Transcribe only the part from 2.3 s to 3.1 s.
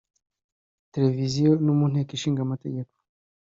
Amategeko